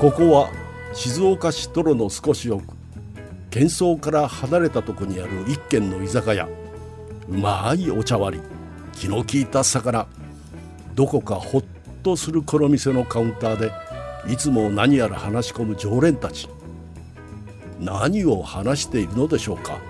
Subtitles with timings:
[0.00, 0.50] ここは
[0.94, 2.64] 静岡市泥の少し奥
[3.50, 6.48] 喧騒から離れたとこにある一軒の居酒屋。
[7.28, 8.42] うまいお茶割り
[8.94, 10.06] 気の利いた魚。
[10.94, 11.64] どこかほっ
[12.02, 13.72] とするこの店のカウンターで
[14.26, 16.48] いつも何やら話し込む常連たち。
[17.78, 19.80] 何を話しているのでしょうか。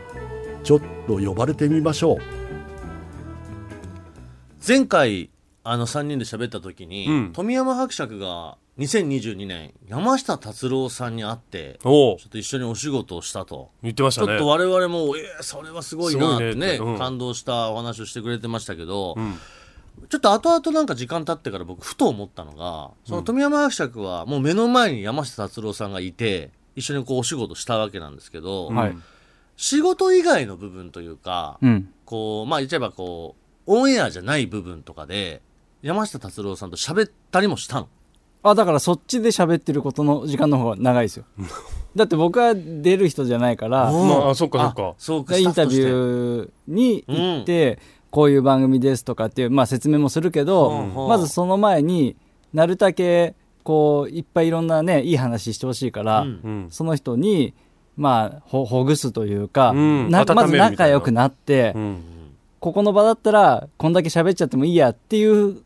[0.65, 2.17] ちょっと呼ばれてみましょう。
[4.67, 5.31] 前回
[5.63, 7.33] あの3人で喋った時に、うん。
[7.33, 13.71] 富山伯爵が2022年山下達郎さんに会ってちょっと一緒にお仕事をしたと。
[13.83, 19.39] 言ってましたねちょっと我々も、えーそれはすごいなってねねうん感動したお話をしてくれてましたけど、ん
[20.09, 28.97] ちょっと後々なんか時間経ってから僕ふと思ったのがその富山伯爵はもう目の前に山下達郎さんがいて一緒にこうお仕事したわけなんですけど、はい。
[29.57, 31.93] 仕事以外の部分というか、うん。
[32.07, 35.43] こうまあ言っちゃえばこうオンエアじゃない部分とかで
[35.83, 37.89] 山下達郎さんと喋ったりもしたの。
[38.43, 41.25] あ、だからそっちで喋ってることの時間の方が長いですよ。
[41.97, 45.37] だって僕は出る人じゃないから、まああそっかそっか。
[45.37, 47.79] インタビーューに行って、
[48.11, 51.09] こういう番組ですとかっていう、まあ、説明もするけど、うん。
[51.09, 52.17] まずその前に
[52.53, 56.29] なるだけこういっぱいいろんなねいい話してほしいから、うん。
[56.29, 56.67] うん。
[56.71, 57.55] その人に、
[57.97, 62.03] まあ、ほほぐすというか、まず仲良くなって、うん。
[62.61, 65.63] ここの場だったらこんだけ喋っちゃってもいいやっていう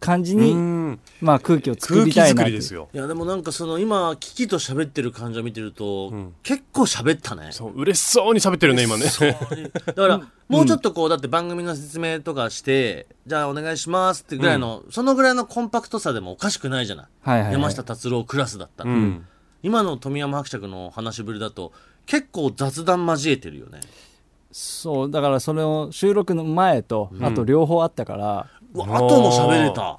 [0.00, 2.88] 感じに、うんまあ、空気を作空気りたいなですよ。
[2.92, 6.34] いやでもなんかその今キキと喋ってる感じを見てると、ん。
[6.42, 7.48] 結構喋ったね。
[7.52, 9.04] そう嬉しそうに喋ってるね今ね。
[9.86, 17.06] だから、もうちょっとこう、だって番組の説明とかして、じゃあお願いしますってぐらいの、そのぐらいのコンパクトさでもおかしくないじゃない。
[17.22, 17.52] はいはいはい。
[17.54, 19.26] 山下達郎クラスだったら、うん。
[19.62, 21.72] 今の富山伯爵の話しぶりだと、
[22.04, 23.80] 結構雑談交えてるよね。
[24.52, 28.46] そうだからそれを収録の前と、あと両方あったから。
[28.74, 29.98] うわ後も喋れた。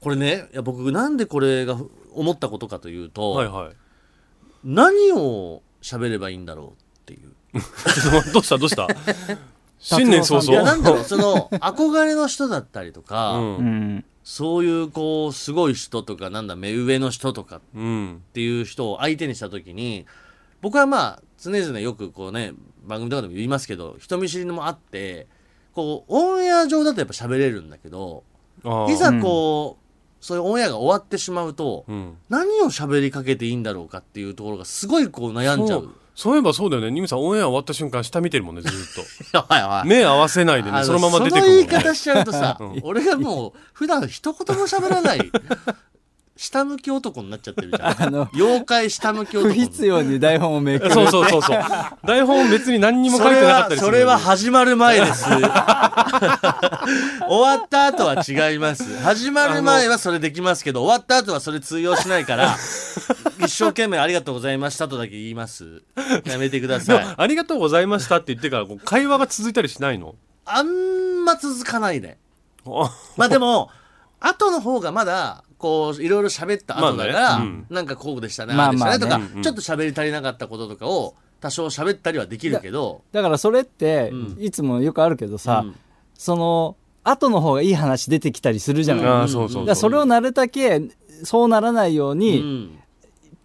[0.00, 1.76] これね、いや僕なんでこれが
[2.12, 3.76] 思ったことかというと、はいはい。
[4.64, 7.32] 何を喋ればいいんだろうっていう。
[8.32, 8.86] どうしたどうした？
[9.78, 13.56] 新年早いや、なんだろう、々その、憧れの人だったりとか、うん。
[13.56, 20.04] うんそういう、こう、すごい人とか、なんだ、目上の人とかっうんていう人を相手にしたときに、
[20.60, 22.52] 僕はまあ、常々よくこうね、
[22.84, 25.26] 番組とかでも言いますけど、人見知りのもあって、
[25.72, 28.22] こう、オンエア上だとやっぱ喋れるんだけど、
[28.90, 29.89] いざこう、
[30.20, 32.16] そういうオンエアが終わってしまうと、うん。
[32.28, 35.76] 何を喋りかけていいんだろうかっていうところがすごいこう悩んじゃ。
[35.76, 35.84] そう。
[35.86, 36.90] うそういえばそうだよね。
[36.90, 38.72] ニムさんオンエア終わった瞬間下見てるもんねずっ
[39.32, 39.40] と。
[39.86, 45.32] 目合わせないでねそのまま出てくその言い方しちゃうとさ、俺がもう普段一言も喋らない
[46.42, 47.96] 下向き男になっちゃってるじゃん。
[48.02, 49.52] あの妖怪下向き男。
[49.52, 51.58] 不必要に台本をめくるそうそうそうそう。
[52.06, 53.86] 台本別に何にも書いてなかったりする。
[53.86, 55.24] それは始まる前です。
[55.28, 55.42] 終
[57.28, 58.84] わった後は違います。
[59.02, 62.56] 始まる前はそれできますけど終わった後はそれ通用しないから
[63.44, 65.82] 一生懸命ありがとうございましたとだけ言います。
[66.24, 67.04] やめてくだでさい。
[67.04, 70.14] もありがとうございましたって言ってから会話が続いたりしないの？
[70.46, 72.16] あんま続かないね。
[72.66, 73.68] あまあでも、
[74.20, 77.66] 後の方がまだ、こう、いろいろ喋った後だから、まあねうん。
[77.70, 84.36] なんかこうでしたね、まあああでしたねとか、まあねちょっと喋り足りなかったこととかを、多少喋ったりはできるけど、だからそれって、うん。
[84.40, 85.76] いつもよくあるけどさ、うん。
[86.14, 90.82] その後の方がいい話出てきたりするじゃない、あーそうそうだからそれをなるだけ
[91.24, 92.78] そうならないよううに、ん。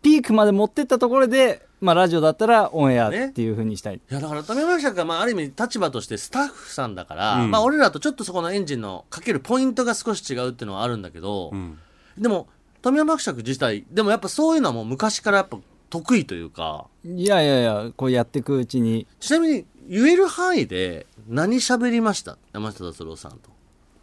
[0.01, 7.51] ピークまで持ってったところで、まあ、ラジオだったらオンエアっていうふうにしたい、いや、だから、富山社が、まあ、ある意味、立場としてスタッフさんだから、うん。
[7.51, 11.77] まあ、俺らとちょっとそこのエンジンのかけるポイントが少し違うっていうのはあるんだけど、うん
[12.17, 12.47] でも、
[12.81, 15.57] 富山伯爵自体、でもやっぱそういうのはもう昔からやっぱ
[15.89, 19.07] 得意というか、いやいやいやこうやっていくうちに。
[19.19, 22.37] ちなみに、言える範囲で何喋りました？
[22.53, 23.49] 山下達郎さんと。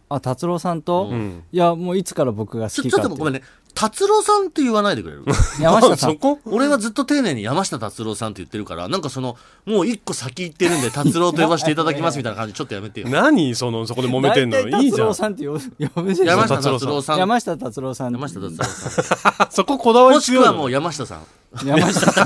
[0.08, 1.42] あ達郎さんと、うん。
[1.50, 3.42] いやもういつから僕が好きかってちょっとごめんね、
[3.74, 5.24] 達郎さんって言わないでくれる？
[5.60, 6.10] 山下さん。
[6.12, 6.38] そこ？
[6.44, 13.08] 俺はずっと丁寧に山下達郎さんって言ってるから、なんかその、もう一個先行ってるんで、達郎と呼ばせていただきますみたいな感じ、ちょっとやめてよ。
[13.08, 13.54] 何？
[13.56, 14.58] そのそこで揉めてんの？
[14.80, 15.08] いいじゃん。
[15.08, 17.18] 達郎さんって呼ぶ呼ぶでしょ山下達郎さん。
[17.18, 20.10] 山下達郎さん山下達郎さ そここだわん。
[20.12, 21.20] りもしくはもう山下さん。
[21.64, 22.24] 山下さん。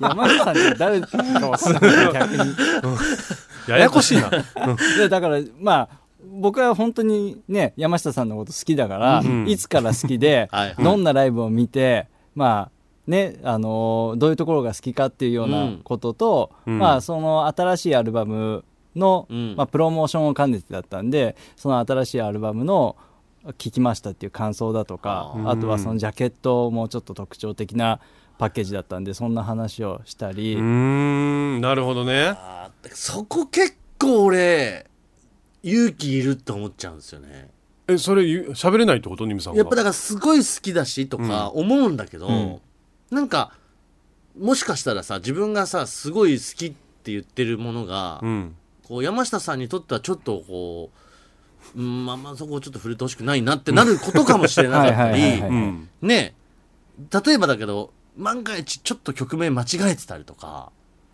[0.00, 1.00] 山下さんって誰？
[1.00, 1.08] か
[1.48, 1.82] わかんない
[2.12, 2.54] 逆に
[3.68, 4.30] ややこしいな。
[4.98, 9.48] でだからまあ僕は本当にね山下さんのこと好きだから、うん。
[9.48, 10.74] いつから好きで、 はい。
[10.82, 16.78] どんなライブを見てまあねあのーどういうところが好きかっていうようなことと、うん。
[16.78, 18.64] まあその新しいアルバム
[18.96, 19.54] の、うん。
[19.56, 22.96] まあ、プロモーションを兼ねてだったんでその新しいアルバムの
[23.58, 28.00] 聴きましたっていう感想だとかああとはそのジャケットもちょっと特徴的な
[28.38, 31.60] パッケージだったんでそんな話をしたり、うーん。
[31.60, 32.34] なるほどね。
[32.90, 34.86] そこ結構俺、
[35.64, 37.48] 勇気いるって思っちゃうんですよね。
[37.88, 39.26] えそれ喋れないってこと？
[39.26, 42.60] ニムさんがやっぱだからすごい好きだしとか思うんだけど、うん。
[43.10, 43.52] なんか
[44.38, 48.56] もしかしたらさ自分がさすごい好きって言ってるものが、うん。
[48.86, 50.90] こう山下さんにとってはちょっとこ
[51.74, 55.50] う、うん、まあまあそこをちょっと触れてほしくないなってなることかもしれなかったり はいはいはいはい。
[55.50, 55.88] うん。
[56.02, 56.34] ね
[57.24, 60.70] 例えばだけど万が一ちょっと曲名間違えてたりとか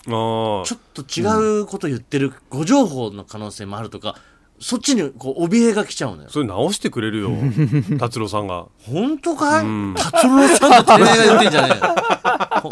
[0.07, 4.17] ああちょっと違うこと言ってる誤情報の可能性もあるとか、
[4.61, 6.29] そっちにこう怯えが来ちゃうのよ。
[6.29, 7.31] それ直してくれるよ。
[7.99, 8.67] 達郎さんが。
[8.87, 9.65] 本当かい？
[9.65, 9.95] うん。
[9.97, 11.49] 達郎さんとてめえが言って。
[11.49, 11.95] んじゃねえよ
[12.61, 12.71] ほ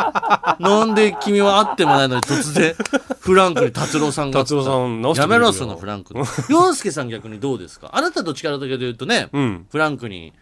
[0.60, 2.74] なんで君は会ってもないのに突然
[3.20, 4.40] フランクに達郎さんが。
[4.40, 5.50] 達郎さん直してやくれるよ。
[5.50, 6.14] めろそのフランク
[6.50, 7.90] 洋介さん逆にどうですか？
[7.94, 9.66] あなたどっちからというとね、うん。
[9.70, 10.34] フランクに。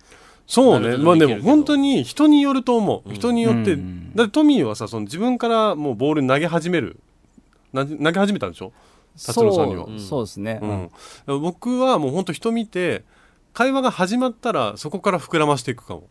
[0.48, 0.96] そうね。
[0.96, 1.43] まあでなるほどできるけど。
[1.44, 4.12] も本当に人によると思う、人によって、うん。
[4.16, 6.98] だってトミーはさその自分からもうボール投げ始める。
[7.72, 8.72] な投げ始めたんでしょ？
[9.24, 9.86] 達郎さんには。
[9.86, 10.60] そうそうですね、
[11.26, 13.04] うん、僕はもう本当人見て
[13.52, 16.08] 会話が始まったらそこから膨らましていくかも。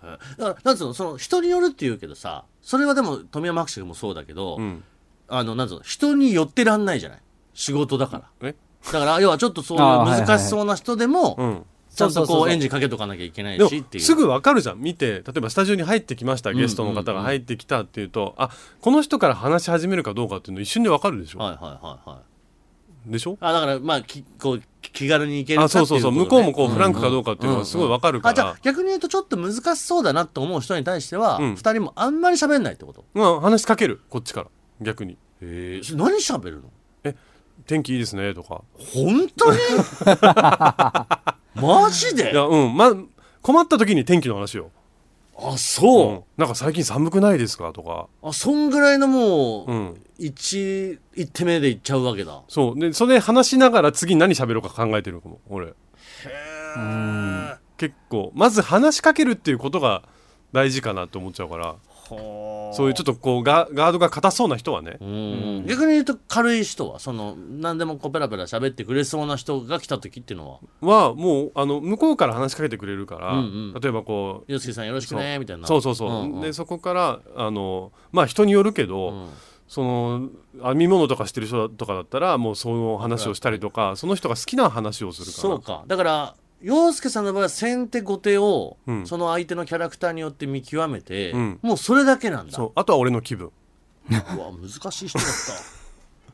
[0.00, 4.84] だからなんつうのその人によるって言うけどさそれはでも富山博士もそうだけど、うん。
[5.28, 7.18] あのなんつうの人に寄ってらんないじゃない？
[7.52, 8.48] 仕事だから。
[8.48, 8.54] え？
[8.92, 11.64] だから要はちょっとそういう難しそうな人でも、うん。
[11.94, 14.04] ちゃんとこうエンジンかけとかなきゃいけないしっていう。
[14.04, 15.14] すぐわかるじゃん見て。
[15.14, 22.18] 例えばスタジオに入ってきましたゲストの方が入ってきたっていうと、あこの人から話し始めるかどうかっていうの一瞬でわかるでしょ、はいはいはいはい
[23.10, 23.36] でしょ？
[23.40, 26.12] あだからまあきこう気軽に行けるかあっていそうそうそう。
[26.12, 28.32] 向こうもこうフランクかどうかっていうのがすごいわかるから。
[28.32, 31.56] あじゃあ、逆に言うとちょっと難しそうだなと思う人に対しては、うん。
[31.56, 33.04] 二人もあんまり喋んないってこと？
[33.14, 34.00] まあ話しかける。
[34.08, 34.46] こっちから。
[34.80, 35.12] 逆に。
[35.42, 37.14] へえそれ何喋るの？
[37.66, 38.34] 天気いいですね。
[38.34, 38.62] とか。
[38.78, 39.58] 本当に？
[41.60, 42.76] マジいでやうん。
[42.76, 42.92] まあ
[43.42, 44.70] 困った時に天気の話よ、
[45.40, 46.22] あそう、うん。
[46.36, 47.72] なんか最近寒くないですか？
[47.72, 48.08] とか。
[48.22, 50.02] あそんぐらいのもう、うん。
[50.18, 52.42] 一一手目でいっちゃうわけだ。
[52.48, 52.78] そう。
[52.78, 55.74] でそれ話しながら次何喋ろうか考えてるかも俺
[57.76, 58.32] 結構。
[58.34, 60.02] まず話しかけるっていうことが
[60.52, 61.76] 大事かなと思っちゃうから
[62.16, 64.98] そういうちょっとこうガガードが硬そうな人はね。
[65.00, 65.66] うん。
[65.66, 71.08] 逆に言うと軽い人はその何でもこうペラペラ喋ってくれそうな人が来た時っていうのは。
[71.08, 73.80] はもうあの向こうから話しかけてくれるから、うんうん。
[73.80, 75.64] 例えばこ「洋介さんよろしくね」みたいな。
[75.64, 76.40] うそうそうそう、んん。
[76.40, 79.28] でそこからあのまあ人によるけど、うん。
[79.68, 80.28] その
[80.62, 85.42] 編み物とかしてる人とかだったらもうその話をしたりとかその人が好きな話をするから。
[85.42, 85.84] そうか。
[85.86, 89.06] だから洋介さんの場合は先手後手を、うん。
[89.06, 91.58] その相手のキャラクターによって見極めて、うん。
[91.62, 92.52] もうそれだけなんだ。
[92.52, 92.72] そう。
[92.74, 93.50] あとは俺の気分。
[94.10, 95.78] うわ難しい人だった。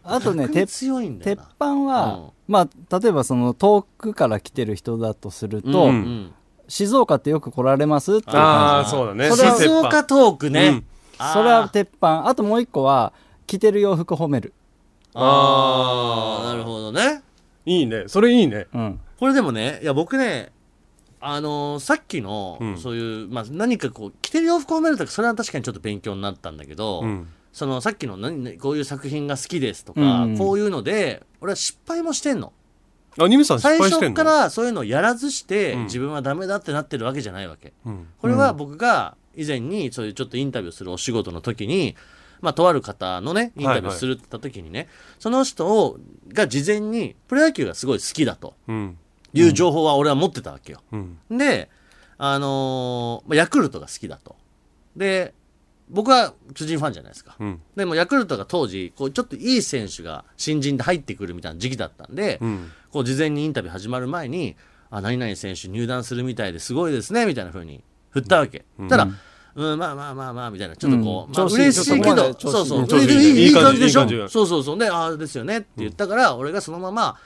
[0.16, 5.94] あとね鉄強いんだよ鉄な板は、まあ例えばその遠くから来てる人だとすると、ううん。
[5.94, 6.34] ん
[6.66, 9.30] 静岡ってよく来られますっていうああ感じそうだね。
[9.30, 10.04] 静岡。
[10.04, 10.84] トークね、うん。
[11.18, 11.32] あー。
[11.34, 12.26] それは鉄板。
[12.26, 13.12] あともう一個は
[13.46, 14.54] 着てる洋服褒める、
[15.12, 17.22] あーなるほどね。
[17.66, 18.04] いいね。
[18.06, 18.66] それいいね。
[18.74, 20.52] うん、これでもねいや僕ね
[21.20, 22.78] あのーさっきの、うん。
[22.78, 27.28] そういう、まあ、何かこう着てる洋服を褒めるとかそれは確かにちょっと勉強になったんだけど、うん。
[27.52, 32.52] そのさっきの何々こういう作品が好きですとか、うんこういうので俺は失敗もしてんの。
[33.16, 34.16] あニムさん失最敗してんの？
[34.16, 35.84] 初からそういうのをやらずして、うん。
[35.84, 37.72] 自分はダメだってなってるわけじゃないわけ。
[37.86, 38.08] うん。
[38.20, 41.96] これは僕が以前にそういうちょっとインタビューするお仕事の時に
[42.42, 44.88] まあとある方のねインタビューするって言った時にね、
[45.20, 45.98] その人を
[46.28, 48.54] が事前にプロ野球がすごい好きだと。
[48.68, 48.98] うん
[49.34, 50.80] いう情報は俺は持ってたわけよ。
[50.92, 51.68] うん、で、
[52.16, 54.36] あのー、ヤクルトが好きだと。
[54.96, 55.34] で、
[55.90, 57.36] 僕は巨人ファンじゃないですか。
[57.38, 62.40] うん、でもヤクルトが当時、こうちょっといい選手が新人で入ってくるみたいな時期だったんで、
[62.90, 64.56] こう事前にインタビュー始まる前に、
[64.90, 68.64] あ、何々選手入団するみたいですごいですね、みたいな風に振ったわけ。
[68.88, 69.08] ただ、
[69.56, 70.76] うん、まあまあまあまあみたいな。
[70.76, 71.34] ちょっとこう、うん。
[71.36, 73.00] まあ、嬉しいけどそうそう。
[73.00, 73.52] いい。
[73.52, 74.28] 感じでしょ。
[74.28, 74.78] そうそうそう。
[74.78, 77.18] でああですよねって言ったから、俺がそのまま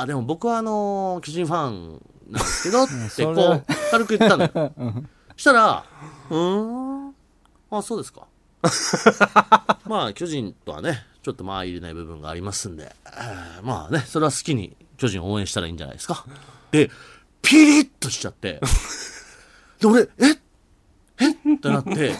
[0.00, 2.00] あでも僕はあのー巨人ファン
[2.30, 4.44] なんですけど」 ってこう軽く言ったの。
[4.44, 5.04] よ
[5.36, 5.84] したら
[6.30, 7.14] 「うーん？
[7.70, 8.22] あそうですか」
[9.86, 16.24] まあ巨人とはねちょっとまあ入れない部分がありますんで、えーまあねそれは好きに巨人を応援したらいいんじゃないですか。
[16.70, 16.90] で
[17.42, 18.60] ピリッとしちゃって。
[19.80, 20.38] で俺え？
[21.18, 21.30] え？
[21.54, 22.14] ってなって。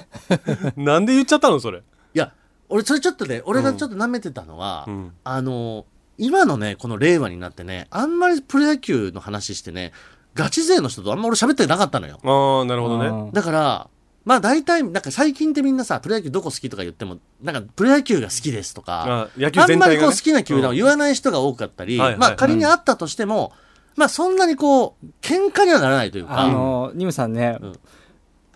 [0.76, 1.78] なんで言っちゃったのそれ。
[1.78, 1.83] い
[2.18, 2.33] や
[2.68, 5.12] 俺それちょっとね俺がちょっと舐めてたのは、うん。
[5.25, 5.87] あの
[6.18, 9.92] 今のねこの令和になってねあんまりプロ野球の話してね
[10.35, 12.20] ガチ勢の人とあんま俺喋ってなかったのよ。
[12.23, 13.06] ああなるほどね。
[13.06, 13.32] うん。
[13.32, 13.88] だから
[14.25, 23.52] まあ大体なんか最近ってみんなさプロ野球どこ好きとか言ってもなんかプロ野球が好きですとかあ野球あん全体が、ね、まりこう好きな球団を言わない人が多かったり、はいはいまあ仮にあったとしても、
[23.94, 27.73] まあそんなにこう喧嘩にはならないというか、あのニムさんね、うん。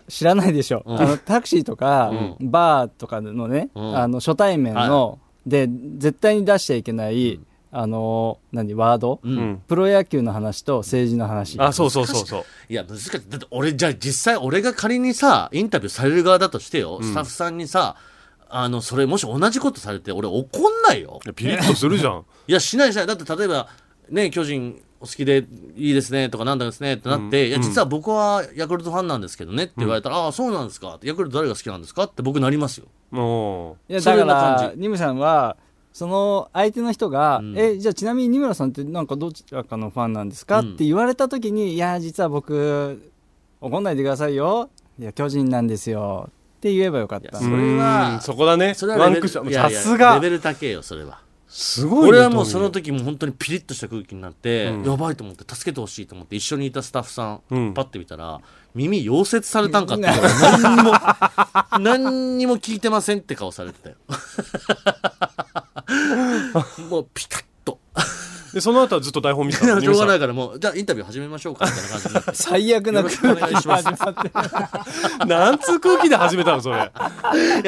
[0.07, 0.99] 知らないでしょ、うん。
[0.99, 3.97] あのタクシーとか、うバーとかのね、うん。
[3.97, 7.39] あの初対面の、で絶対に出しちゃいけない
[7.73, 9.37] あの何ワード、うん。
[9.37, 11.57] うんプロ野球の話と政治の話。
[11.59, 12.43] あそうそうそうそう。
[12.69, 13.11] いや難しい。
[13.11, 17.95] だって俺じゃあ実際俺が仮にさインタビューされる側だとしてよ、スタッフさんにさ
[18.49, 21.21] あのそれもし同じことされて俺怒んないよ。
[21.23, 22.25] いやピリッとするじゃん。
[22.47, 23.07] いやしないしない。
[23.07, 23.69] だって例えば
[24.09, 30.99] ね巨人お好きでいいですねとかなんだですねってなって、いや実は僕はヤクルトファンなんですけどねって言われたら、ああそうなんですか。
[31.01, 32.03] ヤクルト誰が好きなんですか？
[32.03, 32.85] って僕なりますよ。
[33.09, 34.63] もいやそれだかな感じ。
[34.65, 35.55] らニムさんは
[35.93, 37.57] その相手の人が、うん。
[37.57, 40.73] えじゃあちなみに二村さんってなんかどちらかのファンなんですか、うん。
[40.73, 43.11] って言われた時にいや実は僕
[43.59, 44.69] 怒んないでくださいよ。
[44.99, 46.29] いや巨人なんですよ。
[46.29, 47.37] って言えばよかった。
[47.37, 48.73] それはうんそこだね。
[48.73, 50.15] それはワンクッションさすが。
[50.15, 51.19] レベル高えよそれは。
[51.47, 54.89] すごいね俺はもうそのト時も本当にピリッとした空気になって、うん。
[54.89, 57.73] やばいと思って助けてほしいと思って一緒にいたスタッフさん、うん。
[57.73, 58.39] パッて見たら
[58.73, 60.93] 耳溶接されたんかって何にも
[61.79, 63.95] 何にも聞いてませんって顔されてたよ
[66.89, 67.79] もうピカッと。
[68.53, 69.79] でその後はずっと台本見てたの？
[69.81, 74.15] しょうがないいからもうじゃあインタビュー始めましょうかみたいな感じになって最悪なよろしくお願いします始まっ
[75.19, 76.75] てなんつう空気で始めたのそれ？
[76.75, 76.91] いや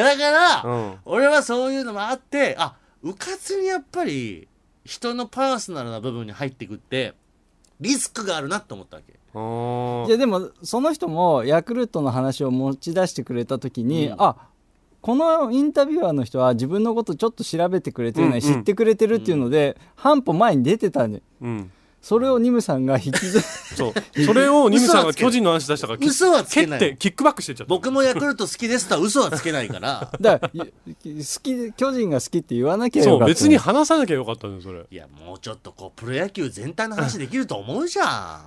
[0.04, 0.96] だから、うん。
[1.06, 4.50] 俺はそういうのもあってあうかつにやっぱり
[4.84, 7.14] 人のパーソナルな部分に入っていくって
[7.80, 9.14] リスクがあるなと思ったわけ。
[9.14, 14.16] いやでもその人もヤクルトの話を持ち出してくれた時に、うん。
[14.20, 14.36] あ
[15.04, 21.72] このインタビュアーの人は自分のことちょっと調べてくれてるのに知ってくれてるっていうので、半歩前に出てたんでうん。
[22.02, 24.24] それをニムさんが引きずそう。
[24.24, 26.80] それをニムさんが巨人の話出したから嘘はつけない。
[26.80, 27.70] 蹴ってキックバックしてっちゃった。
[27.70, 30.10] 僕もヤクルト好きですとは嘘はつけないから。
[30.22, 34.86] だからい好き巨人が好きって言わなきゃよかったそう別に話さなきゃよかったのよそれ。
[34.90, 38.42] いやもうちょっとこうプロ野球全体の話できると思うじゃん。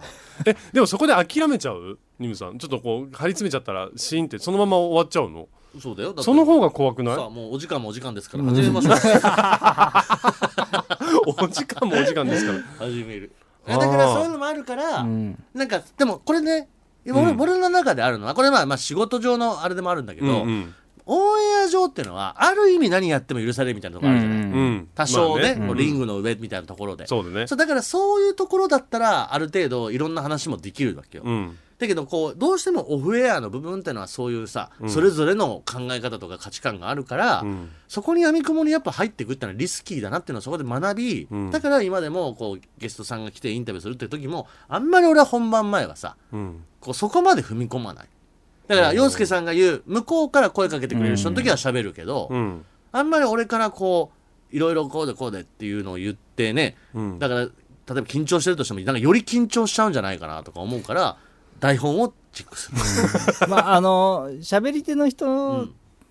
[0.47, 1.99] えでもそこで諦めちゃう？
[2.19, 2.59] ニムさん。
[2.59, 5.49] ちょっとこう張り詰めちゃったらシーンってそのまま終わっちゃうの？
[5.81, 6.09] そうだよ。
[6.09, 7.17] だってその方が怖くない？
[7.17, 8.45] さあもうお時間もお時間ですから。
[8.45, 8.95] 始めましょう。
[11.27, 12.59] お時間もお時間ですから。
[12.87, 13.33] 始める。
[13.67, 15.43] だからそういうのもあるから、うん。
[15.53, 16.69] なんかでもこれね
[17.07, 17.41] 俺,、うん。
[17.41, 20.75] 俺の中であるのはこれまあまあ仕事上のあれでもあるんだけど、うんうん。
[21.05, 24.53] オンエア上っていうのはある意味何やっても許されるみたいなところあるじゃない、うん。
[24.53, 24.89] うん。
[24.95, 27.47] 多少ね,、まあこうリングの上みたいなところで、そうだね。
[27.47, 34.91] そうだからそういうところだったらある程度いろんな話もできるわけよ、うんだけどこうどうしてもオフエアの部分っていうのはそういうさ、うん。
[34.91, 37.71] それぞれの考え方とか価値観があるから、うん。
[37.87, 41.51] そこに闇雲にやっぱ入っていくっていうのはリスキーだなっていうのはそこで学び、うん。
[41.51, 46.65] だから今でもこうゲストさんが来てインタビューするっていう時もあんまり俺は本番前はさうん。
[46.81, 48.09] こうそこまで踏み込まない。
[48.69, 52.65] だから洋介さんが言う向こうから声かけてくれる人の時は喋るけど、うん。
[52.93, 54.13] あんまり俺からこ
[54.51, 57.19] ういろいろこうでこうでっていうのを言ってねうん。
[57.19, 57.53] だから例え
[57.89, 61.17] ば緊張してるとしてもなんかより緊張しちゃうんじゃないかなとか思うから
[61.61, 62.71] 台本をチェックす
[63.43, 63.49] る。
[63.49, 65.67] まああの喋り手の人っ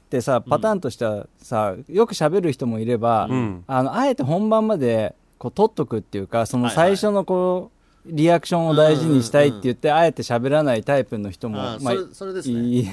[0.09, 3.63] てさ、パターンとしてはさよく喋る人もいれば、うん。
[3.67, 7.75] あのあえて本番までこう取っとくっていうかその最初のこう
[8.05, 12.59] リアクションを大事にしたいって言って、あえて喋らないタイプの人もまああそれそれですね。
[12.59, 12.85] い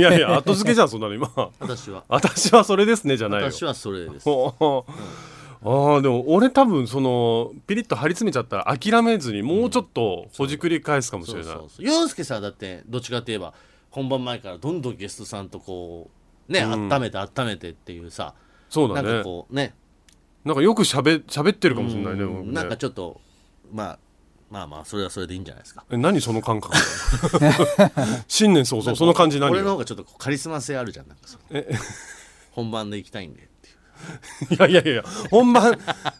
[0.00, 1.30] やいや後付けじゃんそんなの今。
[1.58, 2.04] 私は。
[2.08, 3.50] 私はそれですねじゃないよ。
[3.50, 4.24] 私はそれです。
[4.24, 4.92] ほ う
[5.66, 13.54] ああでも俺多分そのピリッと張り詰めちゃったら諦めずにもうちょっとほじくり返すかもしれない、そうそう洋介さんだってどっちかといえば
[13.90, 16.10] 本番前からどんどんゲストさんとこ
[16.48, 16.92] うね、うん。
[16.92, 18.34] 温めて温めてっていうさなん
[18.68, 19.18] そうだね。
[19.18, 19.74] かこうね。
[20.44, 22.34] なんかよくしゃべ喋ってるかもしれないね,、うん。
[22.34, 22.52] 僕ね。
[22.52, 23.20] なんかちょっと
[23.72, 23.98] まあ
[24.50, 25.84] まあまあそれはそれでいいんじゃないですか。
[25.90, 26.76] え何その感覚？
[28.28, 29.54] 新年早々その感じ何よ？
[29.54, 31.42] 俺の方がちょっとこうカリスマ性あるじゃんなんかその。
[31.52, 31.72] え
[32.52, 33.40] 本番で行きたいんで。
[33.40, 33.53] って
[34.50, 35.78] いやいやいや本番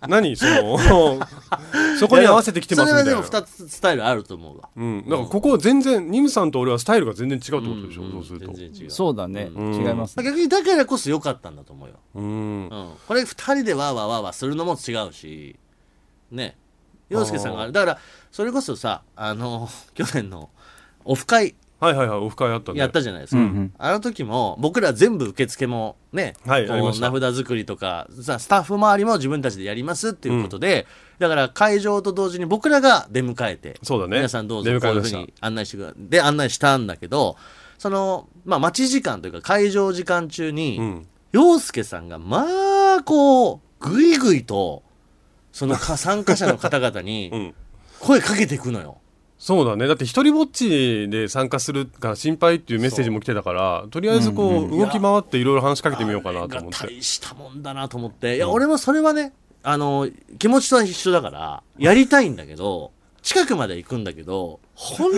[0.09, 0.79] 何その
[1.99, 3.11] そこに合わせてきてますみたいな。
[3.11, 4.69] それはでも2つスタイルあると思うわ。
[4.77, 8.13] うん、だからここ全然ニムさんと俺はスタイルが全然違うってことでしょ、うん。
[8.13, 8.47] そうすると。
[8.53, 8.91] 全然違う。
[8.91, 9.75] そうだね、うん。
[9.75, 12.25] 違います、逆にだからこそ良かったんだと思うよ、うん。
[12.25, 15.57] うん、これ2人でわーわーわーわーするのも違うし。
[16.31, 16.57] ね。
[17.09, 17.73] 洋介さんがある。
[17.73, 17.99] だから
[18.33, 20.51] それこそさあの去年の
[21.05, 21.55] オフ会
[21.85, 22.81] はいはいはいオフ会あったね。
[22.81, 23.75] やったじゃないですか、うんうん。
[23.79, 27.11] あの時も僕ら全部受付もね、こうはいありました。
[27.11, 30.87] 名札作りとかさスタッフ周りも自分たちでやりますっていうことで、
[31.19, 34.17] だから会場と同時に僕らが出迎えてそうだね。
[34.17, 37.37] 皆さんどうぞ出こういうふうしたに案内してくだで案内したんだけど
[37.79, 41.07] その、まあ、待ち時間というか会場時間中に、うん。
[41.33, 42.45] 洋介さんがま
[42.99, 44.85] あこうぐいぐいと
[45.51, 47.55] そのか参加者の方々うにん。
[47.99, 48.99] 声かけていくのよ。
[49.39, 49.87] そうだね。
[49.87, 56.87] だって一人ぼっちで参加するから心配っていうメッセージも来てたからとりあえずこう、うん動き回っていろいろ話しかけてみようかなと思って。
[56.87, 58.37] 大したもんだなと思って。
[58.37, 65.11] いや俺もそれはねあの気持ちとは一緒だからやりたいんだけど近くまで行くんだけど本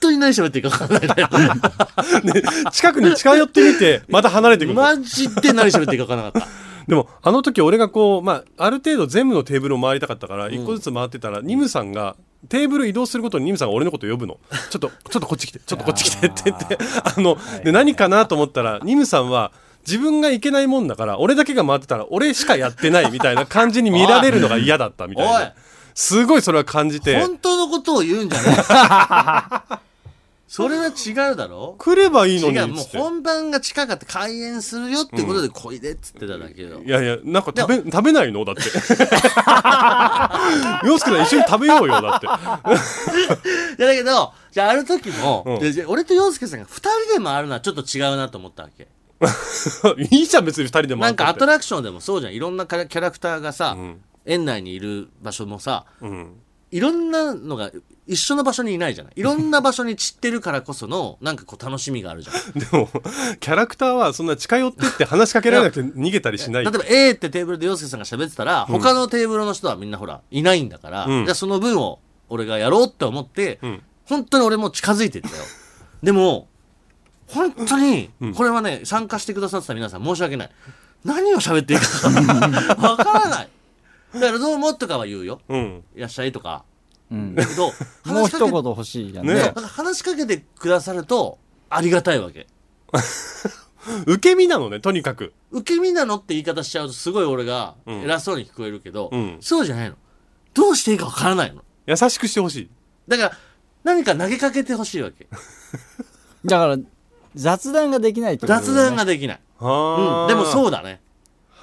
[0.00, 1.04] 当に何喋っていいか分かんない。
[1.04, 6.48] んだよ近くに近寄ってみてまた離れていくの、マジで何喋っていいか分からなかった。
[6.86, 12.16] でもあの時俺がこう、まあ、ある程度全部のテーブルを回りたかったから一個ずつ回ってたら、ニムさんが
[12.48, 14.38] テーブル移動することにニムさんが俺のことを呼ぶの。
[14.70, 15.60] ちょっとちょっとこっち来て。
[15.60, 16.78] ちょっとこっち来てって言って。
[17.04, 19.52] あので何かなと思ったらニムさんは
[19.86, 25.52] 自分がいけないもんだから俺だけが回ってたら俺しかやってないみたいな感じに見られるのが嫌だったみたいな。
[25.94, 27.20] すごいそれは感じて。
[27.20, 29.78] 本当のことを言うんじゃない
[30.56, 31.74] それは違うだろ？
[31.78, 38.44] 来ればいいのに違うもう本番が近かった開演するよってことで来いでっつってただけよ、いやいやなんか食べ食べないの？
[38.44, 38.62] だって。
[40.86, 42.26] 洋介さん一緒に食べようよだって。
[42.26, 42.38] いや
[43.88, 45.58] だけどじゃあある時も、うん。
[45.88, 48.86] 俺と洋介さんが2人で回るのはちょっと違うなと思ったわけ。
[50.10, 52.32] いいじゃん別に二人で回ってなんかアトララクションでもそうじゃん。
[52.32, 54.00] いろんなキャラクターがさ、ん。
[54.26, 56.36] 園内にいる場所もさうん
[56.74, 57.70] いろんなのが
[58.08, 59.12] 一緒の場所にいないじゃない。
[59.14, 62.34] いろんな場所に散ってるからこそのなんかこう楽しみがあるじゃん。
[62.58, 62.88] でも
[63.38, 66.64] キャラクターはそんな近寄ってって話しかけられなくて逃げたりしない。
[66.64, 71.24] 例えば A ってテーブルで洋介さんが喋ってたら、他のテーブルの人はみんなほらいないんだから、うん。
[71.26, 73.80] じゃあその分を俺がやろうって思って、ん。
[74.06, 75.34] 本当に俺も近づいてったよ。
[76.02, 76.48] でも
[77.28, 78.34] 本当にん。
[78.34, 80.50] これはね参加してくださってた皆さん申し訳ない。
[81.04, 83.48] 何を喋っていいかわからない
[84.14, 85.40] だからどうもとかは言うよ。
[85.48, 85.84] うん。
[85.94, 86.64] いらっしゃいとか。
[87.10, 87.34] うん。
[87.34, 87.66] だけど
[88.06, 89.34] もう話しかけ一言欲しいじゃんね。
[89.34, 91.38] ね話しかけてくださると
[91.70, 92.46] ありがたいわけ。
[94.06, 95.32] 受け身なのねとにかく。
[95.50, 98.02] 受け身なのって言い方しちゃうとすごい俺がうん。
[98.02, 99.38] 偉そうに聞こえるけど、うん。
[99.40, 99.96] そうじゃないの。
[100.54, 101.62] どうしていいかわからないの。
[101.86, 102.70] 優しくしてほしい。
[103.08, 103.38] だから
[103.82, 105.26] 何か投げかけてほしいわけ。
[106.44, 106.78] だから
[107.34, 111.00] 雑談ができないってことだよ雑ね談ができない、はうん、でもうそうだね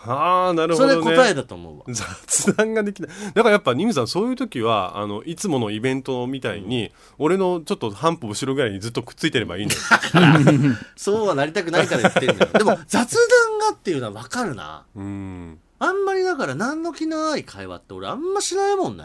[0.04, 1.86] はあなるほそど、ね、れ答えだと思うわ。
[1.88, 3.12] 雑談ができない。
[3.36, 14.86] だからやっぱニムさんそういう時はあのいつものイベントみたいに、俺のちょっと半歩後ろぐらいにずっとくっついてればいいのよそうはなりたくないから言ってんだよでも雑談がっていうのは分かるな。
[14.96, 15.60] うん。
[15.78, 19.04] あんまりだから何の気のない会話って俺あんましないもんね。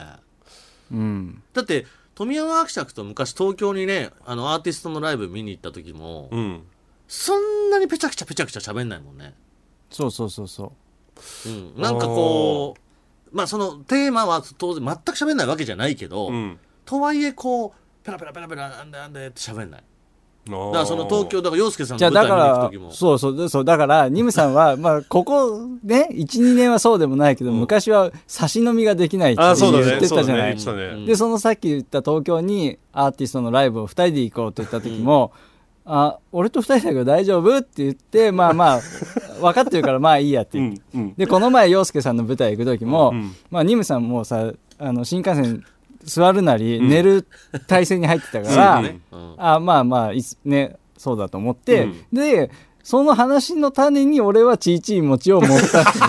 [0.92, 1.42] うん。
[1.52, 6.62] だって富山伯爵と昔東京にねあのアーティストのライブ見に行った時も、うん。
[7.06, 9.34] そんなにペチャクチャペチャクチャ喋んないもんね。
[9.90, 10.72] そうそうそうそう
[11.48, 12.80] ん、なんかこう
[13.36, 16.58] まあそのテーマは当然全く喋んないわけじゃないけど、うん。
[16.84, 19.84] とはいえこうペラペラペラペラなんでなんでって喋んない。
[20.48, 22.92] だだからその東京だから洋介さうんの舞台に行く時も。
[22.92, 27.58] そうそうそうだからニムさんはまあここね 12年はそうでもないけど、うん。
[27.58, 29.54] 昔は差し飲みができないって言っ
[30.00, 30.64] てたじゃない、ね。
[30.64, 35.32] ね、うんでそのさっき言った東京にアーティストのライブを2人で行こうって言った時も、
[35.88, 37.56] あ俺と2人だけど大丈夫？
[37.56, 38.80] って言って まあまあ
[39.40, 41.14] 分かってるからまあいいやってって、んうん。
[41.14, 43.32] でこの前洋介さんの舞台行く時も、うん。
[43.50, 45.64] まあ、ニムさんもさあの新幹線
[46.02, 47.26] 座るなり寝る
[47.68, 49.00] 体勢に入ってたから、うんね。
[49.12, 49.34] うん。
[49.38, 52.04] あまあまあいつねそうだと思って、うん。
[52.12, 52.50] で
[52.82, 56.04] その話の種に俺はちいちい餅を持ったっていう。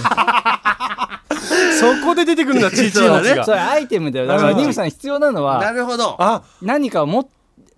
[1.78, 3.46] そこで出てくるんだちいちい餅が。
[3.46, 4.26] それアイテムだよ。
[4.26, 4.58] だからうん。
[4.58, 6.16] ニムさん必要なのなはるほど。
[6.18, 7.30] あ何かをも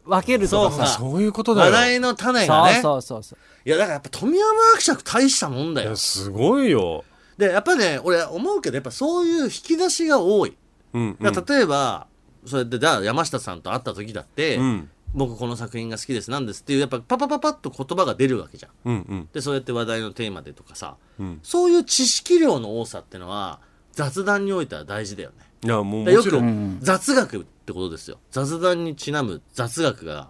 [0.09, 1.71] 分けるとかそうかさそういうことだよ。
[1.71, 2.81] 話題の種がね。
[2.81, 5.89] そうそうそういやだからやっぱ富山伯爵大したもんだよ。
[5.89, 7.03] いやすごいよ。
[7.37, 10.57] でやっぱね俺思うけどやっぱそういう引き出しが多い、
[10.93, 12.07] うんだから例えば
[12.45, 14.89] それでじゃあ山下さんと会った時だって、うん。
[15.13, 18.71] 僕この作品が好きですなんですっていうやっぱパパパパッと言葉が出るわけじゃん。
[18.85, 19.29] うんうん。
[19.33, 20.97] でそうやって話題のテーマでとかさ。
[21.19, 21.39] うん。
[21.41, 23.59] そういう知識量の多さってのは
[23.93, 25.35] 雑談においては大事だよね。
[25.63, 26.75] いやもうでよくもちろん。
[26.75, 26.79] ん。
[26.81, 28.17] 雑学ってことですよ。
[28.31, 30.29] 雑談にちなむ雑学が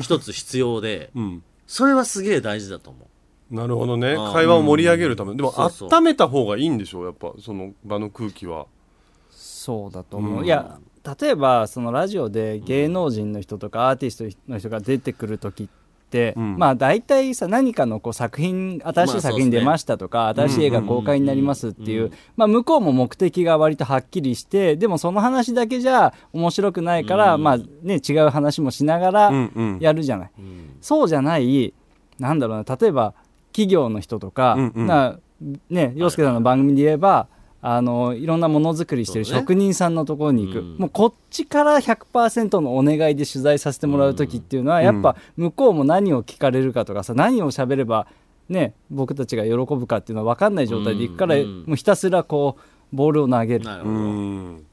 [0.00, 1.42] 一つ必要で うん。
[1.66, 3.08] それはすげえ大事だと思
[3.50, 3.54] う。
[3.54, 4.14] なるほどね。
[4.32, 5.34] 会話を盛り上げるため。
[5.34, 5.88] でもそうそう。
[5.90, 8.66] 温めた方がいいんでしょうやっぱその場の空気は。
[9.30, 10.44] そうだと思う、うん。
[10.46, 10.78] いや
[11.20, 15.77] 例えばそのラジオで芸能人の人とかアーティストの人が出てくる時って、
[16.36, 16.56] うん。
[16.58, 27.42] まあ大体さ何かのこう作品新しい作品出ましたとか、新しい映画公開になりますっていう、うんまあ、向こうも目的が割とはっきりしてでもその話だけじゃ面白くないから、うん。
[27.42, 29.78] まあね、違う話もしながらうんうん。
[29.80, 30.30] やるじゃない。
[30.38, 30.76] うん。
[30.80, 31.74] そうじゃない
[32.18, 33.14] なんだろうな例えば
[33.52, 34.86] 企業の人とか、うんうん。
[34.86, 35.18] な
[35.70, 37.28] ね洋介さんの番組で言えば、
[37.60, 40.76] あのいろんなものづくりしてる職人さんのところに行く、うん。
[40.78, 44.84] もうこっちから100%のお願いで取材させてもらう時っていうのは、うん。
[44.84, 48.06] やっぱ向こうも何を聞かれるかとかさ何を喋れば
[48.48, 53.64] ね僕たちが喜ぶかっていうのは分かんない状態で行くから、うんもうひたすらこうボールを投げる。
[53.64, 54.64] うなるほど、ん。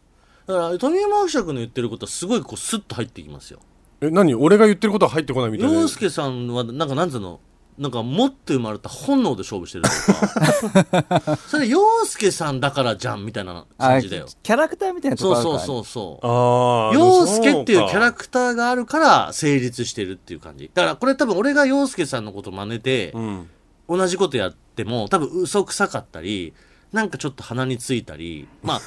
[0.46, 3.60] だから富山伯爵の言ってることはすごいこうスッと入ってきますよ。
[4.02, 4.36] え何？
[4.36, 5.74] 俺が言ってることは入ってこないみたいな。
[5.74, 7.40] 洋介さんはなんかなんつうの？
[7.78, 11.38] なんか持って生まれた本能で勝負してるとか。
[11.48, 14.28] それ洋介さんだからじゃんみたいなあ感じだよ。
[14.44, 15.60] キャラクターみたいなところあるから。
[15.60, 16.28] そうそうそうそう。
[16.28, 20.72] ああ洋介っていうキャラククターがあるから成立してるっていう感じ。
[20.74, 23.50] だからこれ多分俺が洋介さんのこと真似て、うん。
[23.88, 26.54] 同じことやっても多分嘘くさかったり
[26.92, 28.82] なんかちょっと鼻についたりまあ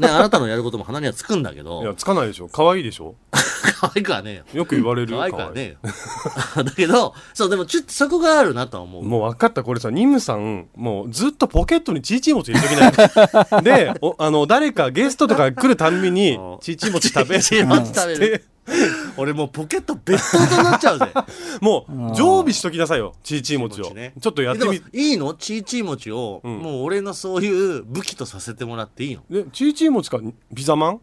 [0.00, 2.48] ねあなたのやることも鼻にはつくんだけいやどつかないでしょ。
[2.48, 3.16] 可愛いでしょ
[3.72, 4.44] 可愛くはねえよ。
[4.60, 5.92] よく言われる可愛くはねえよ。
[6.64, 9.04] だけどそうでもちょっとそこがあるなとは思う。
[9.04, 18.42] もう分かったこれさニムさんもうずっとポケットにチーチー餅入れときない でおあの誰かゲストとか来るたんびにうんチーチー餅食べチーチー餅食べるで
[19.16, 21.06] 俺もうポケットベッドとなっちゃうぜ。
[21.62, 23.86] もう常備しときなさいよチーチー餅を。
[23.86, 25.32] ちょっとやってみいいの？
[25.32, 26.48] チーチー餅を、ん。
[26.48, 29.22] もう俺のそういう武器とさせてもらっていいの？
[29.30, 30.20] でチーチー餅か
[30.54, 31.00] ピザマン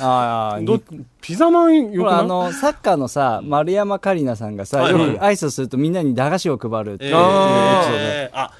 [0.00, 0.80] ああど
[1.20, 5.06] ピザマンよくあのサッカーのさ丸山桂里奈さんがさ、はいはい。
[5.08, 8.40] よく挨拶するとみんなに駄菓子を配るっていうえあー。
[8.40, 8.52] あ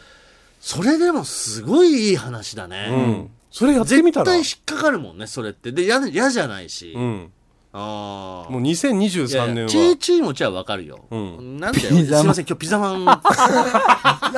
[0.61, 3.31] それでもすごいいい話だね、うん。
[3.51, 4.33] それやってみたら？
[4.33, 5.73] 絶対引っかかるもんねそれって。
[5.73, 7.31] で嫌嫌じゃないし、うん。
[7.77, 11.59] ああもういや2023年いやチーはチー餅はわかるよ、うん。
[11.59, 13.21] なんでよピザマンすいません今日ピザマン あ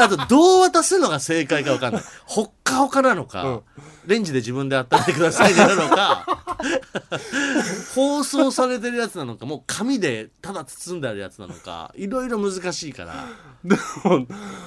[0.09, 2.03] とどう渡すのが正解かわかんない。
[2.25, 3.61] ほっかほかなのか、うん。
[4.07, 6.36] レンジで自分で温めてくださいなのか
[7.95, 13.25] 包装されてるやつなのかもう紙でただ包んであるやつなのかいろいろ難しいから。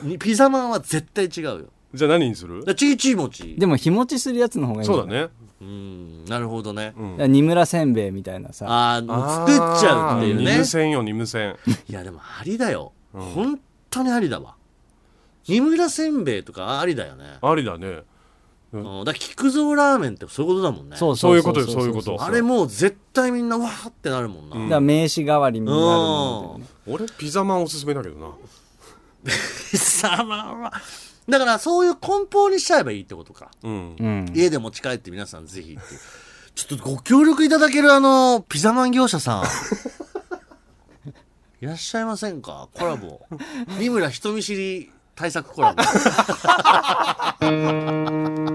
[0.04, 1.66] にピザマンは絶対違うよ。
[1.94, 2.64] じゃあ何にする？
[2.64, 3.56] だチーチー餅。
[3.58, 5.06] でも日持ちするやつの方がいいんじゃない？
[5.06, 5.30] そうだね。
[5.62, 7.12] うんなるほどね、うん。
[7.14, 8.66] だから二村せんべいみたいなさ。
[8.70, 11.56] ああもう作っちゃうっていう二ね無線よ二無線。
[11.90, 13.22] いやでもありだよ、うん。
[13.22, 14.56] 本当にありだわ。
[15.48, 18.04] 二村せんべいとかありだよね、ありだね
[18.72, 20.98] うん、だから菊蔵ラーメンってそういうことだもんね。
[20.98, 22.22] そうそういうことよそういうこと。
[22.22, 24.64] あれもう絶対みんなわーってなるもんな、うん。
[24.64, 25.98] だから名刺代わりになるものだ
[26.54, 26.66] よね。
[26.88, 28.32] 俺ピザマンおすすめだけどな。
[29.72, 30.72] 貴様は。
[31.28, 33.96] だからそういう梱包にしちゃえばいいってことか、うん。
[34.00, 34.32] うん。
[34.36, 35.82] 家で持ち帰って皆さんぜひって
[36.56, 39.44] ちょっとご協力いただけるあのピザマン業者さん。
[41.62, 42.70] いらっしゃいませんか？
[42.74, 43.22] コラボ。
[43.80, 45.84] 三村人見知り対策コラボ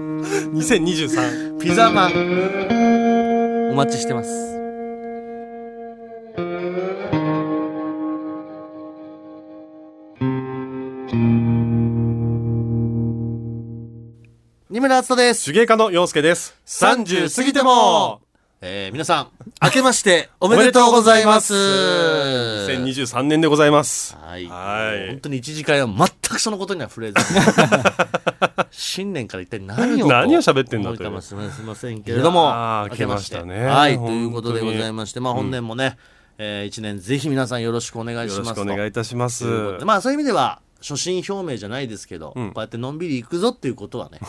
[0.55, 4.29] 2023ピザマンお待ちしてます。
[14.69, 15.45] 二村敦人です。
[15.45, 16.57] 手芸家の陽介です。
[16.65, 18.21] 30過ぎても。
[18.61, 24.45] えー、皆さん明けましておめでとうございます2023年でございますはい。
[24.47, 27.39] はい本当に一次会は全くそのことには触れずに。
[28.71, 30.07] 新年から一体何を。
[30.07, 32.41] 何を喋ってんだと思いかもしれませんけれども。
[32.41, 33.97] いやー明けましたねはい。
[33.97, 35.97] ということでございまして、まあ本年もね、
[36.37, 38.61] えー一年ぜひ皆さんよろしくお願いしよろますと。
[38.61, 44.19] しくお願いいたしますということでまあそういう意味では、初心表明じゃないですけど、うんこうやってのんびり行くぞっていうことはね、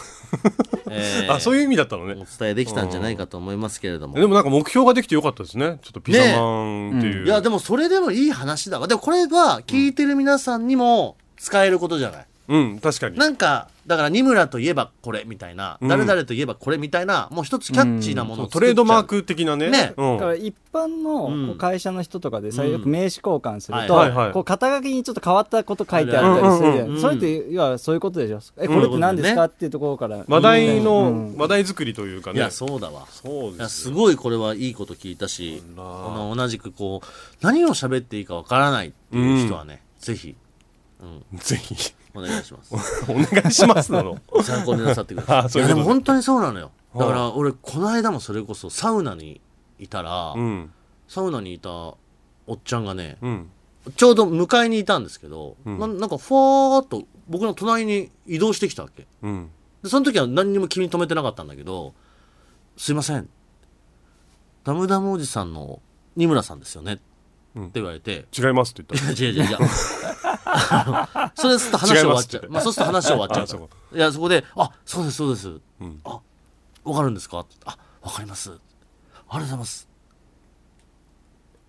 [0.90, 4.14] えーあそういう意味だったのおね伝えできたんじゃないかと思いますけれども。
[4.14, 8.88] でもなんか目標ができてよかったですねちょっとピザマンっていう、いや、でもそれでもいい話だわ。
[8.88, 12.26] でもこれは聞いてる皆さんにも使えることじゃない。
[12.48, 13.18] うん確かに。
[13.18, 15.88] なんか、だから、二村といえばこれみたいな、うん。
[15.88, 19.20] 誰々といえばこれみたいな、もう一つキャッチーなものをトレードマーク。
[19.20, 19.70] ク的なね。
[19.70, 19.94] ね。
[19.96, 20.16] うん。
[20.18, 21.46] だから一般のうん。
[21.48, 22.72] こう会社の人とかでさ、うん。
[22.72, 24.32] よく名刺交換するはいと、はいはい。
[24.32, 28.40] こう肩書きにちょっと変わったこと書いてあったりするじゃん、うんうんうんそれって要はそういうことでしょ。
[28.58, 30.24] えこれって何ですか、っていうところから。
[30.26, 31.36] 話題の、うん。
[31.36, 32.38] 話題作りというかね。
[32.38, 33.06] いや、そうだわ。
[33.10, 33.90] そういやですよ。
[33.90, 37.06] すごいこれはいいこと聞いたし、この同じくこう、
[37.40, 40.34] 何を喋っていいかわからないっていう人はね、ぜひ、
[41.00, 42.74] うん、 ぜひお願いします。
[43.10, 44.18] お願いしますなの？
[44.42, 45.38] 参考になさってください。
[45.46, 46.70] あそういうことやでも本当にそうなのよ。
[46.94, 49.40] だかはら俺、この間もそれこそサウナに
[49.78, 50.72] いたら、うん。
[51.08, 51.94] サウナにいたお
[52.54, 53.50] っちゃんがね、うん。
[53.96, 55.78] ちょうど迎えにいたんですけど、うん。
[55.78, 59.06] ななんかふわーっと僕の隣に移動してきたわけ。
[59.22, 59.50] うん。
[59.82, 61.92] でその時は何にも気に留めてなかったんだけど
[62.76, 63.28] 「すいません。
[64.64, 65.80] ダムダムおじさんの
[66.16, 67.02] 二村さんですよね」って
[67.56, 67.70] うん。
[67.74, 68.26] 言われて。
[68.36, 69.58] 違いますって言っ「いや違う違う違う」
[71.34, 72.46] それすると話終わっちゃう。
[72.48, 75.48] まあそうすると話終わっちゃういやそこで「あそうですそうです」
[75.80, 76.00] うん。
[76.04, 76.20] あ
[76.84, 78.60] わかるんですか?」あわかります」ありが
[79.32, 79.88] とうございます」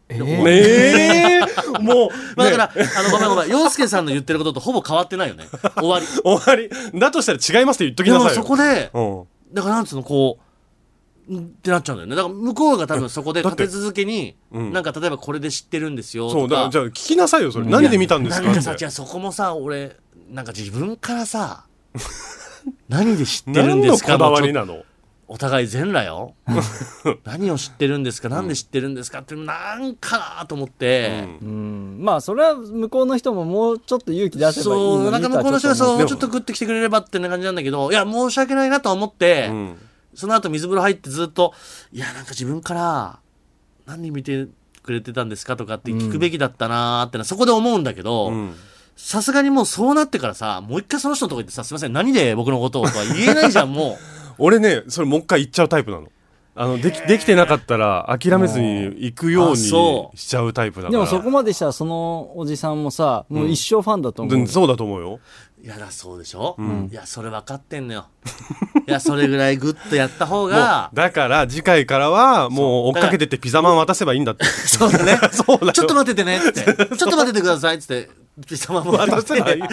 [0.10, 1.42] えたねえ
[1.82, 3.50] もう、 まあ、だねから、あの、ごめんごめん。
[3.50, 5.48] 洋介さんの言ってることとほぼ変わってないよね。
[5.76, 6.06] 終わり。
[6.24, 7.00] 終わり。
[7.00, 8.36] だとしたら違いますって言っときなさいよ。
[8.36, 9.28] そこで、うん。
[9.54, 10.47] だからなんつうの、こう、ん
[11.30, 12.16] ってなっちゃうんだよね。
[12.16, 14.74] だから向こうが多分そこで立て続けに、うん。
[14.74, 16.40] なんか例えばこれで知ってるんですよとか。
[16.40, 17.66] そうだからじゃあ聞きなさいよそれ。
[17.66, 19.98] 何で見たんですかなんかさ、ってじゃあそこもさ、俺、
[20.30, 21.66] なんか自分からさ、
[22.90, 24.18] 何で知ってるんですか？
[24.18, 24.84] 何のこだわもうちょっとりなの
[25.30, 26.36] お互い全裸よ。
[27.26, 28.30] 何を知ってるんですか？
[28.30, 29.20] なんで知ってるんですか？
[29.20, 31.98] って、なんかなと思って、うん。
[32.02, 39.78] まあそれは向こうの人ももうちょっと勇気出せばいいそう、のになんか向こうの人がそう、ちょっと食ってきてくれればってな感じなんだけど、いや、申し訳ないなとは思って、うん
[40.18, 41.54] その後水風呂入ってずっと、
[41.92, 43.20] いや、なんか自分から、
[43.86, 44.48] 何見て
[44.84, 45.56] くれてたんですか？
[45.56, 48.56] とかって聞くべきだったなーってのはそこで思うんだけど、うん
[49.00, 53.96] さすがにもうそうなってからさもう一回その人のとこ行ってさすいません何で僕のことをとは言えないじゃんも
[54.40, 56.08] 俺ねそれもう一回行っちゃうタイプなの。
[56.56, 59.70] あのできできてなかったら諦めずに行くようあにし
[60.16, 60.92] ちゃうタイプだから。
[60.94, 65.20] でもそこまでしたらそのおじさんもさもう一生ファンだと思うよ、うんそうだと思うよ
[65.64, 66.56] やだそうでしょ、
[66.92, 68.08] いやそれ分かってんのよ。
[68.88, 74.46] いやそれぐらいグッとやった方がだから次回からはもう追っかけてってピザマン渡せばいいんだって。
[74.66, 75.20] そうだね。
[75.34, 76.64] そうだよちょっと待っててねって。
[76.64, 78.10] ちょっと待っててくださいっつって。
[78.48, 79.62] ピザマンも渡せばいい。
[79.62, 79.70] もう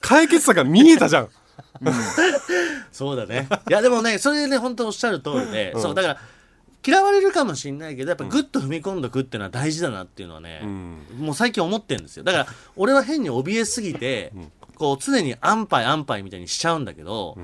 [0.00, 1.28] 解決策が見えたじゃん。
[2.90, 3.48] そうだね。
[3.68, 6.18] いや、でもね、それでね、本当おっしゃる通りで、そう、だから、
[6.86, 10.60] 嫌われるかもしれないけど、やっぱグッと踏み込んどくっていうのは大事だなっていうのはね、
[11.18, 12.24] もう最近思ってるんですよ。
[12.24, 14.32] だから、俺は変に怯えすぎて、
[14.78, 17.36] こう、常に安牌安牌みたいにしちゃうんだけど、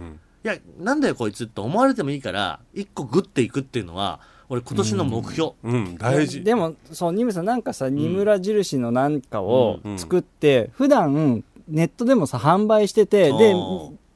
[0.45, 5.53] いや、なんだよこいつって思われてもいいから、一個グッていくっていうのは、俺今年の目標。
[5.63, 6.43] うん大事。
[6.43, 13.55] でもそうニムさんなんかさ二村印のなんかを作って、普段ネットでもさ販売しててで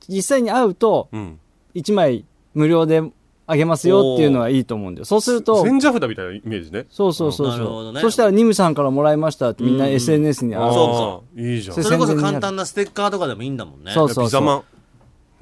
[0.08, 1.40] 実際に会うとうん。
[1.74, 3.02] 1枚無料で
[3.50, 5.04] あげますよっていうのはいいと思うんだよ。
[5.06, 6.84] そうすると千社札みたいなイメージね。
[6.90, 8.00] そうそうそうそう、なるほどね。
[8.02, 11.74] そしたらニムさんからもらいましたってみんなうん SNS に上がるそういいじゃん。
[11.74, 13.92] そそれこそ簡単なステッカーとかでもいいんだもんね。
[13.92, 14.62] そうそうピザマン？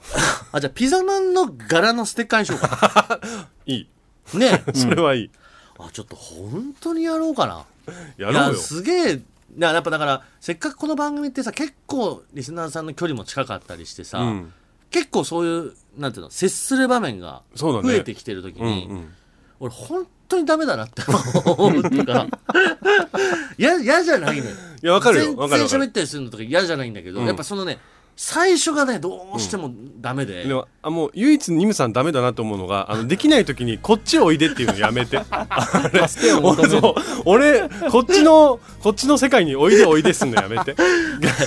[0.52, 3.20] あ、じゃあピザマンの柄のステッカーにしようか。
[3.66, 3.88] いい。
[4.34, 4.38] な。
[4.38, 4.64] ね。
[4.72, 5.30] それはいい。
[5.78, 7.64] あ、ちょっと本当にやろうかな。
[8.16, 8.54] やろうよ。
[8.54, 9.20] すげえ。
[9.58, 14.52] やっぱだからせっかくこの番組ってさ結構リスナーさんの距離も近かったりしてさ、うん。
[14.90, 19.14] 結構そういうなんていうの接する場面が増えてきてる時うんに、うん。
[19.60, 21.02] 俺本当にダメだなって
[21.46, 22.26] 思うっていうか
[23.58, 24.56] 嫌嫌じゃないのよ。
[24.82, 25.48] いやわかるよ。
[25.48, 27.26] 全然喋ったりするのとか嫌じゃないんだけど、うん。
[27.26, 27.78] やっぱそのね
[28.16, 35.20] 最初がねどうしてもダメで、でもあもう唯一ニムさんダメだなと思うのがあのできない時にこっちおいでっていうのやめて。
[36.08, 36.80] 助けを求める。
[36.80, 36.94] そう
[37.26, 40.74] 俺こっちのこっちの世界においでおいですんのやめて。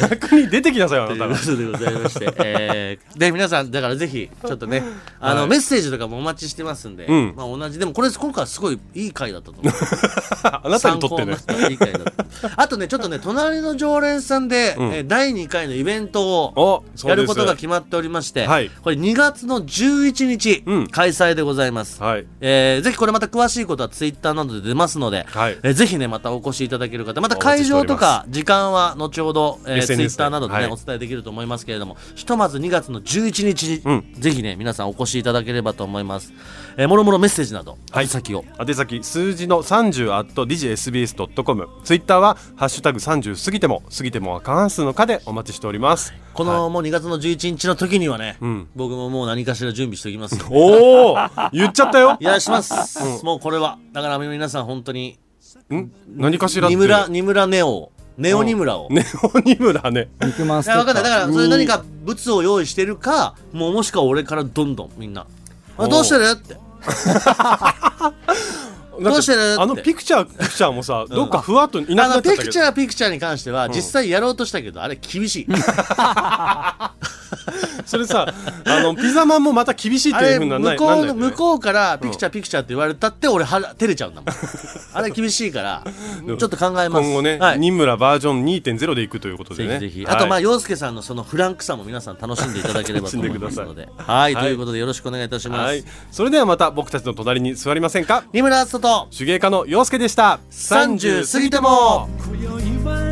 [0.09, 4.83] 逆に出てきなさいよあというなたとでございまして、 えーで皆さんだからぜひちょっとね
[5.19, 7.33] あの、はいメッセージとかもお待ちしてますんで、うん。
[7.35, 7.79] まあ、同じ。
[7.79, 9.73] でもこれ今回はすごいいい回だったと思う。
[10.43, 11.35] あなたにとってね。
[11.35, 11.69] 参考になった。
[11.69, 12.61] いい回だった。
[12.61, 14.93] あとねちょっとね隣の常連さんで、うん。
[14.93, 16.53] えー第2回のイベントを
[17.05, 18.69] やることが決まっておりまして、はい。
[18.69, 20.87] これ2月の11日、うん。
[20.87, 22.25] 開催でございます、はい。
[22.41, 25.57] えーぜひこれまた詳しいことはツイッターなどで出ますので、はい。
[25.63, 30.71] えーぜひねまたお越しいただける方また会場とか時間は後ほど、えー、ツイッターなどでね、はい。
[30.71, 34.13] お伝えできると思いますけれどもひとまず2月の11日に、うん。
[34.13, 36.33] ぜひね皆さんお越しいただければと思います、
[36.81, 38.07] えー、もろもろメッセージなど、はい。
[38.07, 38.45] 先を。
[38.57, 46.13] 宛先数字の30 at digsbs.com ツイッターは「ハッシュタグ #30 過ぎても過ぎてもは過半数の課」でお待ちしております。
[46.33, 48.67] この、もう2月の11日の時にはね、ん。
[48.77, 50.39] 僕ももう何かしら準備しておきます。
[50.39, 51.15] よおお
[51.51, 52.15] 言っちゃったよ。
[52.21, 55.19] いやします、もうこれはだから皆さん本当に
[55.73, 55.91] ん？
[56.15, 56.75] 何かしらって？
[56.77, 57.91] 二村二村ネオ。
[58.17, 60.07] ネオ二村を、ネオニムラね。
[60.21, 60.85] 肉まんステッカー。
[60.85, 61.03] いや分かんない。
[61.03, 65.25] だからそれ何か物を用意してるかもうもしくは俺からどんどんみんな
[65.77, 66.55] 「あどうしてる?」って
[69.01, 72.43] どうしてあのピクチャーピクチャーもさどっかふわっといなあのくなっちゃったけど。
[72.43, 75.47] ピクチャーピクチャーに関しては実際やろうとしたけどあれ厳しい。
[77.85, 78.33] それさ
[78.65, 84.33] あのピザマンもまた厳しいっていうふうにな向こう向こうからピクチャーピクチャーって言われたって俺は照れちゃうんだもん
[84.99, 85.83] あれ厳しいから
[86.25, 87.05] ちょっと考えます。
[87.05, 87.59] 今後ね、はい。
[87.59, 90.15] ニムラバージョン2.0でいくということでぜねひぜひ、はい。
[90.15, 93.89] あとまあ洋介さんのそのフランクさも皆さん楽しんでいただければと思いますので。
[93.97, 94.43] はい、はい。
[94.43, 95.83] ということでよろしくお願いいたします、はい。
[96.11, 98.23] それではまた僕たちの隣に座りませんか？
[98.33, 100.39] 二村敦人と手芸家の陽介でした。
[100.51, 102.09] 30過ぎても。
[102.19, 103.08] 30